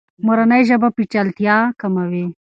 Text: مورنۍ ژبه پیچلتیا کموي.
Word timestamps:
مورنۍ 0.25 0.61
ژبه 0.69 0.89
پیچلتیا 0.97 1.57
کموي. 1.79 2.25